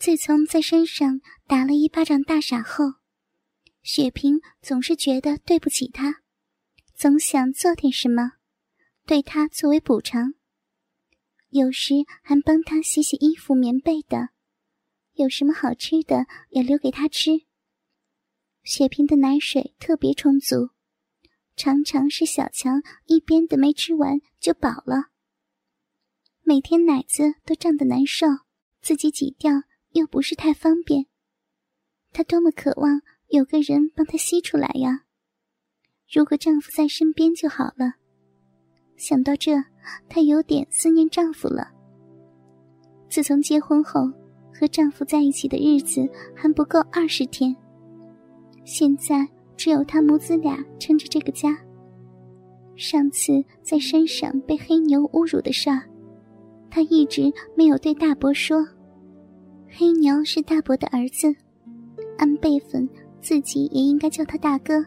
[0.00, 2.94] 自从在山上打了一巴掌大傻后，
[3.82, 6.22] 雪萍总是觉得对不起他，
[6.94, 8.32] 总想做点什么，
[9.04, 10.32] 对他作为补偿。
[11.50, 11.92] 有时
[12.22, 14.30] 还帮他洗洗衣服、棉被的，
[15.12, 17.32] 有什么好吃的也留给他吃。
[18.62, 20.70] 雪萍的奶水特别充足，
[21.56, 25.10] 常常是小强一边的没吃完就饱了。
[26.40, 28.26] 每天奶子都胀得难受，
[28.80, 29.52] 自己挤掉。
[29.92, 31.06] 又不是太方便，
[32.12, 35.04] 她多么渴望有个人帮她吸出来呀！
[36.12, 37.94] 如果丈夫在身边就好了。
[38.96, 39.52] 想到这，
[40.08, 41.72] 她有点思念丈夫了。
[43.08, 44.02] 自从结婚后，
[44.54, 47.56] 和丈夫在一起的日子还不够二十天，
[48.64, 49.26] 现在
[49.56, 51.58] 只有他母子俩撑着这个家。
[52.76, 55.82] 上次在山上被黑牛侮辱的事儿，
[56.70, 58.66] 她一直没有对大伯说。
[59.72, 61.32] 黑牛是大伯的儿子，
[62.18, 62.88] 按辈分，
[63.20, 64.84] 自己也应该叫他大哥。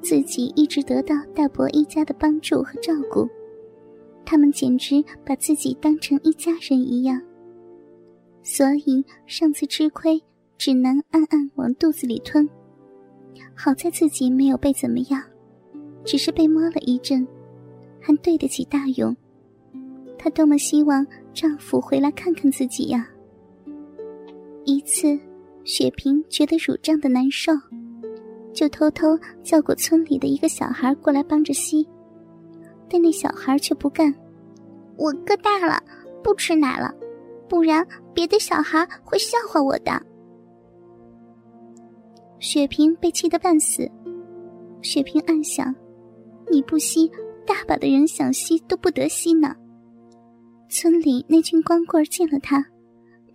[0.00, 3.28] 自己一直得到大伯一家的帮助和照顾，
[4.24, 7.20] 他们简直把自己当成一家人一样。
[8.42, 10.22] 所以上次吃亏，
[10.56, 12.48] 只能暗暗往肚子里吞。
[13.54, 15.22] 好在自己没有被怎么样，
[16.02, 17.26] 只是被摸了一阵，
[18.00, 19.14] 还对得起大勇。
[20.18, 23.06] 她多么希望丈夫回来看看自己呀！
[24.66, 25.16] 一次，
[25.62, 27.52] 雪萍觉得乳胀的难受，
[28.52, 31.86] 就偷偷叫过村里的一个小孩过来帮着吸，
[32.90, 34.12] 但那小孩却不干。
[34.96, 35.80] 我个大了，
[36.20, 36.92] 不吃奶了，
[37.48, 40.02] 不然别的小孩会笑话我的。
[42.40, 43.88] 雪萍被气得半死。
[44.82, 45.72] 雪萍暗想：
[46.50, 47.08] 你不吸，
[47.46, 49.54] 大把的人想吸都不得吸呢。
[50.68, 52.66] 村里那群光棍见了他。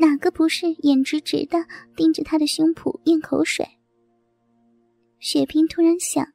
[0.00, 3.68] 哪个不是眼直直的盯着他的胸脯咽口水？
[5.18, 6.32] 雪萍突然想，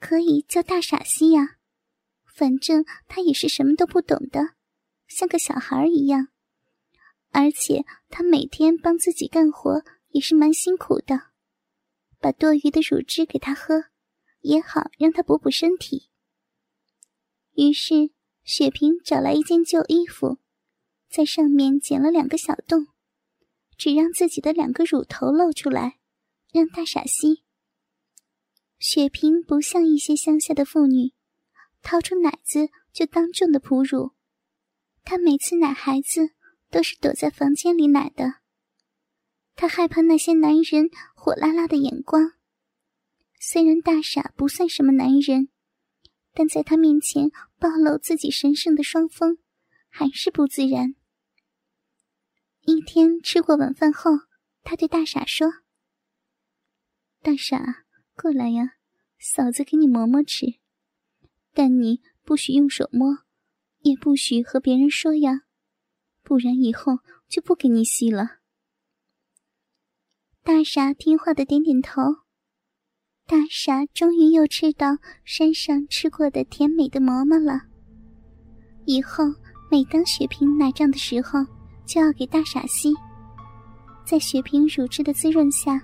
[0.00, 1.58] 可以叫大傻西呀，
[2.34, 4.56] 反正他也是什么都不懂的，
[5.06, 6.26] 像个小孩一样。
[7.30, 11.28] 而且他每天帮自己干活也是蛮辛苦的，
[12.18, 13.84] 把多余的乳汁给他喝，
[14.40, 16.10] 也好让他补补身体。
[17.54, 18.10] 于是
[18.42, 20.38] 雪萍找来一件旧衣服。
[21.08, 22.88] 在上面剪了两个小洞，
[23.76, 25.98] 只让自己的两个乳头露出来，
[26.52, 27.42] 让大傻吸。
[28.78, 31.12] 雪萍不像一些乡下的妇女，
[31.82, 34.12] 掏出奶子就当众的哺乳。
[35.02, 36.30] 她每次奶孩子
[36.70, 38.34] 都是躲在房间里奶的。
[39.56, 42.34] 她害怕那些男人火辣辣的眼光。
[43.40, 45.48] 虽然大傻不算什么男人，
[46.34, 49.38] 但在他面前暴露自己神圣的双峰，
[49.88, 50.94] 还是不自然。
[52.68, 54.10] 一天吃过晚饭后，
[54.62, 55.48] 他对大傻说
[57.24, 58.74] ：“大傻，过来呀，
[59.18, 60.44] 嫂子给你磨磨吃。
[61.54, 63.20] 但你不许用手摸，
[63.80, 65.44] 也不许和别人说呀，
[66.22, 68.40] 不然以后就不给你吸了。”
[70.44, 72.02] 大傻听话的点点头。
[73.24, 77.62] 大傻终于又吃到山上吃过的甜美的馍馍了。
[78.84, 79.24] 以后
[79.70, 81.38] 每当雪萍奶胀的时候，
[81.88, 82.92] 就要给大傻吸，
[84.04, 85.80] 在雪萍乳汁的滋润下，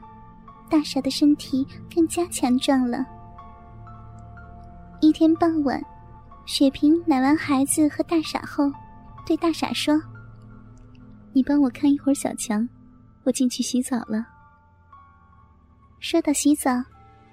[0.68, 3.02] 大傻的身体更加强壮了。
[5.00, 5.82] 一天傍晚，
[6.44, 8.70] 雪萍奶完孩子和大傻后，
[9.26, 9.98] 对大傻说
[11.32, 12.68] ：“你帮我看一会儿小强，
[13.24, 14.26] 我进去洗澡了。”
[16.00, 16.70] 说到洗澡，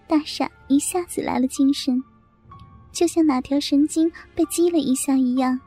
[0.08, 2.02] 大傻一下子来了精神，
[2.94, 5.60] 就像哪条神经被击了一下一样，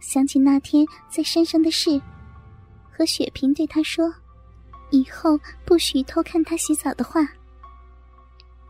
[0.00, 2.00] 想起那天在山上的事。
[2.96, 4.08] 和雪萍对他说
[4.90, 7.20] ：“以后不许偷看他洗澡的话。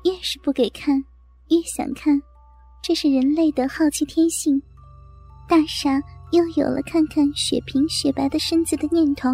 [0.05, 1.05] 越是不给看，
[1.51, 2.19] 越想看，
[2.83, 4.61] 这是人类的好奇天性。
[5.47, 6.01] 大傻
[6.33, 9.29] 又有了看看雪萍雪白的身子的念头。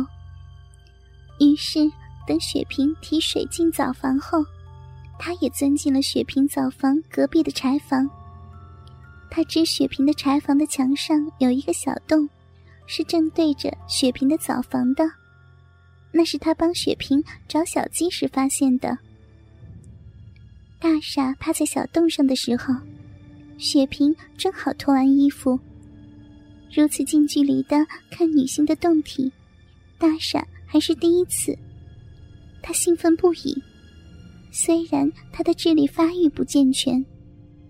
[1.38, 1.78] 于是，
[2.26, 4.44] 等雪萍提水进澡房后，
[5.20, 8.10] 他也钻进了雪萍澡房隔壁的柴房。
[9.31, 12.28] 他知雪萍的柴房的墙上有一个小洞。”
[12.92, 15.08] 是正对着雪萍的澡房的，
[16.10, 18.98] 那是他帮雪萍找小鸡时发现的。
[20.81, 22.75] 大傻趴在小洞上的时候，
[23.56, 25.56] 雪萍正好脱完衣服。
[26.75, 29.32] 如此近距离的看女性的胴体，
[29.96, 31.56] 大傻还是第一次，
[32.60, 33.56] 他兴奋不已。
[34.50, 37.06] 虽然他的智力发育不健全，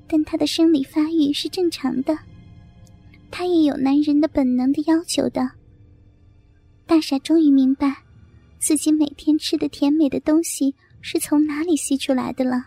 [0.09, 2.19] 但他的生理发育是正常的。
[3.31, 5.51] 他也有男人的本能的要求的。
[6.87, 8.03] 大傻终于明白，
[8.59, 12.67] 自己每天吃的甜美的东西是从哪里吸出来的了。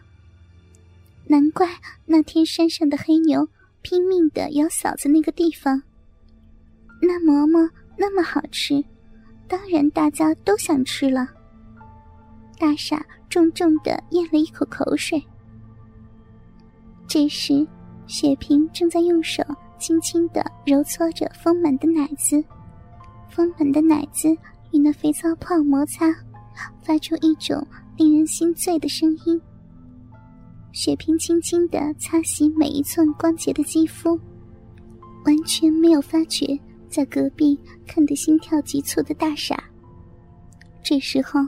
[1.27, 1.69] 难怪
[2.05, 3.47] 那天山上的黑牛
[3.81, 5.81] 拼命的咬嫂子那个地方。
[7.01, 8.83] 那馍馍那么好吃，
[9.47, 11.27] 当然大家都想吃了。
[12.57, 15.21] 大傻重重的咽了一口口水。
[17.07, 17.67] 这时，
[18.07, 19.43] 雪萍正在用手
[19.83, 22.41] 轻轻的揉搓着丰满的奶子，
[23.29, 24.29] 丰满的奶子
[24.71, 26.07] 与那肥皂泡摩擦，
[26.81, 29.41] 发出一种令人心醉的声音。
[30.71, 34.17] 雪萍轻轻的擦洗每一寸光洁的肌肤，
[35.25, 36.57] 完全没有发觉
[36.87, 39.61] 在隔壁看得心跳急促的大傻。
[40.81, 41.41] 这时候，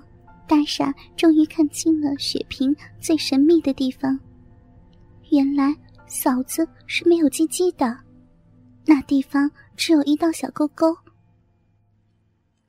[0.46, 4.20] 大傻终于看清了雪萍最神秘的地方。
[5.32, 5.74] 原来
[6.06, 7.98] 嫂子是没有鸡鸡的，
[8.88, 10.98] 那地方只有一道小沟沟。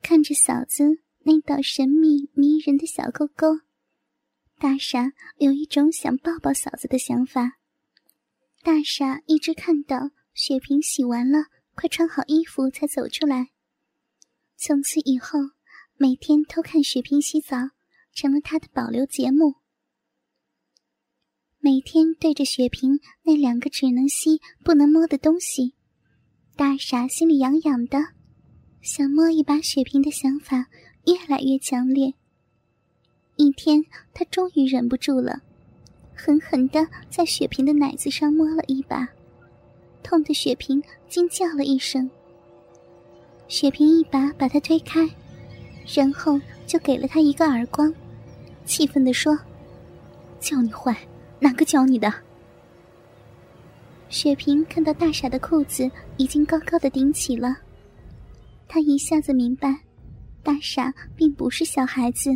[0.01, 0.83] 看着嫂子
[1.19, 3.59] 那道神秘迷人的小沟沟。
[4.59, 7.59] 大傻有一种想抱抱嫂子的想法。
[8.63, 13.49] 大傻一直看到雪萍洗完了，快穿好衣服才走出来。
[14.55, 15.37] 从此以后，
[15.95, 17.57] 每天偷看雪萍洗澡，
[18.13, 19.57] 成了他的保留节目。
[21.59, 25.75] 每天对着雪萍那两个只能吸不能摸的东西，
[26.57, 27.99] 大傻心里痒痒的，
[28.81, 30.65] 想摸一把雪萍的想法
[31.05, 32.11] 越来越强烈。
[33.35, 35.39] 一天，他终于忍不住了，
[36.15, 39.07] 狠狠的在雪萍的奶子上摸了一把，
[40.01, 42.09] 痛的雪萍惊叫了一声。
[43.47, 45.07] 雪萍一把把他推开，
[45.93, 47.93] 然后就给了他一个耳光，
[48.65, 49.37] 气愤的说
[50.41, 50.97] ：“叫你坏，
[51.39, 52.11] 哪个教你的？”
[54.09, 57.55] 雪萍看到大傻的裤子已经高高的顶起了，
[58.67, 59.77] 她一下子明白，
[60.41, 62.35] 大傻并不是小孩子。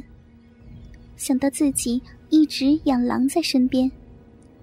[1.16, 3.90] 想到自己一直养狼在身边，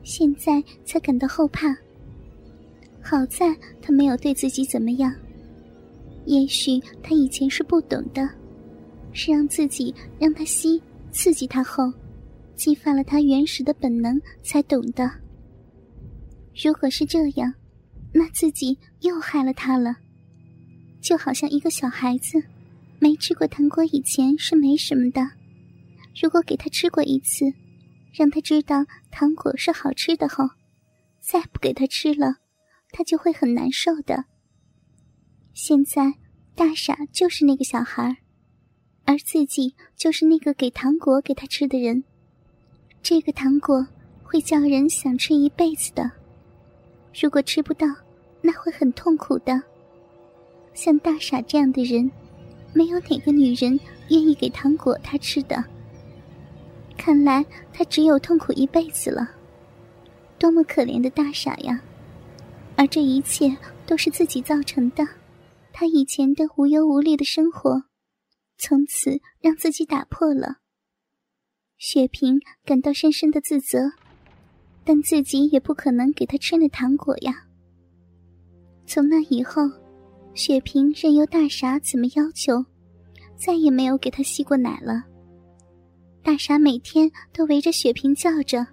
[0.02, 1.74] 现在才感到后怕。
[3.00, 5.14] 好在他没有对自己怎么样。
[6.26, 8.28] 也许他以前是不懂的，
[9.12, 11.90] 是让自己让他吸刺激他后，
[12.54, 15.10] 激发了他原始的本能才懂的。
[16.60, 17.54] 如果是这样，
[18.12, 19.94] 那自己又害了他了。
[21.00, 22.42] 就好像一个小孩子，
[22.98, 25.22] 没吃过糖果以前是没什么的。
[26.20, 27.44] 如果给他吃过一次，
[28.12, 30.44] 让他知道糖果是好吃的后，
[31.20, 32.38] 再不给他吃了，
[32.90, 34.24] 他就会很难受的。
[35.54, 36.14] 现在
[36.56, 38.16] 大傻就是那个小孩，
[39.04, 42.02] 而自己就是那个给糖果给他吃的人。
[43.00, 43.86] 这个糖果
[44.24, 46.10] 会叫人想吃一辈子的，
[47.20, 47.86] 如果吃不到，
[48.40, 49.60] 那会很痛苦的。
[50.72, 52.10] 像大傻这样的人，
[52.72, 53.78] 没有哪个女人
[54.10, 55.64] 愿意给糖果他吃的。
[56.96, 59.28] 看来他只有痛苦一辈子了，
[60.38, 61.80] 多么可怜的大傻呀！
[62.76, 63.56] 而这一切
[63.86, 65.04] 都是自己造成的，
[65.72, 67.84] 他以前的无忧无虑的生活，
[68.56, 70.58] 从此让自己打破了。
[71.78, 73.90] 雪萍感到深深的自责，
[74.88, 77.44] 但自己也不可能给他吃那糖果呀。
[78.86, 79.70] 从那以后，
[80.32, 82.64] 雪萍任由大傻怎么要求，
[83.36, 85.04] 再也没有给他吸过奶了。
[86.22, 88.66] 大傻每天都围着雪萍叫着：“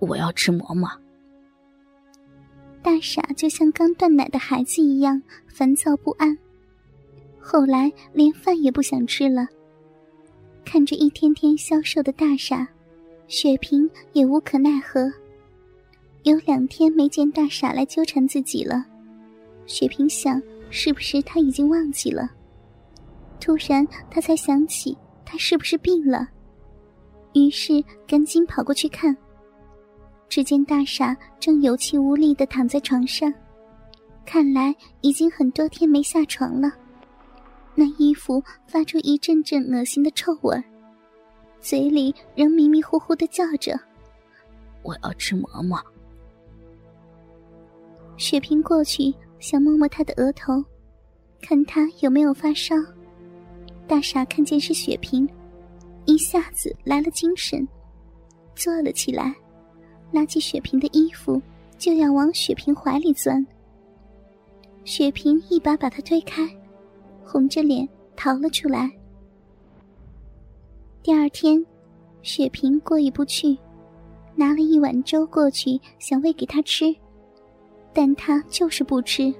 [0.00, 0.88] 我要吃馍馍。”
[2.82, 6.34] 大傻就像刚断奶的孩子一样烦躁不安，
[7.38, 9.46] 后来连饭也不想吃了。
[10.64, 12.66] 看着一天天消瘦的大傻，
[13.30, 15.08] 雪萍也无可奈何。
[16.24, 18.84] 有两天没见大傻来纠缠自己了，
[19.66, 22.28] 雪萍想，是不是他已经忘记了？
[23.38, 26.28] 突然，他才想起他是不是病了。
[27.32, 29.16] 于是赶紧跑过去看，
[30.28, 33.32] 只见大傻正有气无力的躺在床上，
[34.26, 36.72] 看来已经很多天没下床了。
[37.76, 40.60] 那衣服发出一阵阵恶心的臭味
[41.60, 43.78] 嘴里仍迷迷糊糊的叫着
[44.82, 45.78] ：“我要吃馍馍。”
[48.16, 50.64] 雪萍过去想摸摸他的额头，
[51.40, 52.74] 看他有没有发烧。
[53.86, 55.28] 大傻看见是雪萍。
[56.06, 57.66] 一下子来了精神，
[58.56, 59.34] 坐了起来，
[60.10, 61.40] 拉起雪萍的衣服
[61.78, 63.46] 就要往雪萍怀里钻。
[64.84, 66.48] 雪萍一把把他推开，
[67.22, 68.90] 红着脸逃了出来。
[71.02, 71.64] 第二天，
[72.20, 73.56] 雪萍过意不去，
[74.36, 76.94] 拿了一碗粥过去想喂给他吃，
[77.94, 79.32] 但他就是不吃，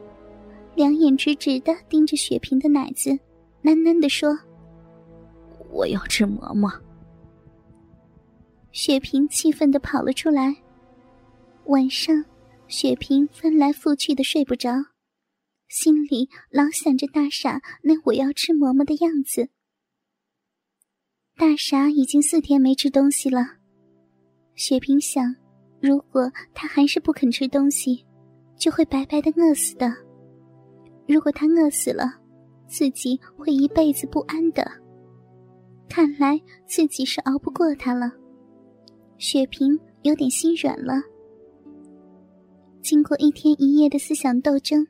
[0.75, 3.11] 两眼直直的盯着雪萍的奶子，
[3.63, 4.35] 喃喃的说。
[5.71, 6.73] 我要吃馍馍。
[8.73, 10.57] 雪萍气愤的跑了出来。
[11.67, 12.25] 晚上，
[12.69, 14.71] 雪萍翻来覆去的睡不着，
[15.69, 19.51] 心里老想着大傻那我要吃馍馍的样子。
[21.41, 23.41] 大傻已经四天没吃东西了，
[24.57, 25.35] 雪萍想，
[25.81, 28.05] 如果他还是不肯吃东西，
[28.59, 29.91] 就会白白的饿死的。
[31.09, 32.13] 如果他饿死了，
[32.67, 34.71] 自己会一辈子不安的。
[35.89, 38.13] 看来自己是熬不过他了。
[39.17, 41.03] 雪萍有点心软了。
[42.83, 44.87] 经过一天一夜的思想斗争，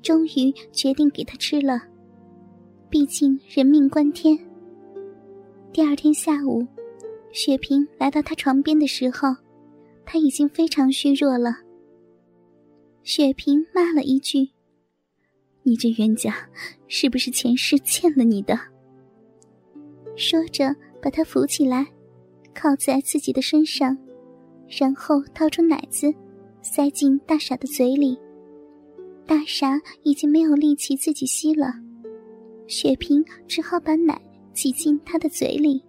[0.00, 1.82] 终于决定给他吃了。
[2.88, 4.38] 毕竟人命关天。
[5.76, 6.66] 第二天下午，
[7.32, 9.36] 雪萍来到他床边的时候，
[10.06, 11.54] 他已经非常虚弱了。
[13.02, 14.48] 雪萍骂了一句
[15.64, 16.34] ：“你这冤家，
[16.88, 18.58] 是不是前世欠了你的？”
[20.16, 21.86] 说着，把他扶起来，
[22.54, 23.98] 靠在自己的身上，
[24.80, 26.10] 然后掏出奶子，
[26.62, 28.18] 塞进大傻的嘴里。
[29.26, 31.74] 大傻已经没有力气自己吸了，
[32.66, 34.18] 雪萍只好把奶。
[34.56, 35.85] 挤进他的嘴里。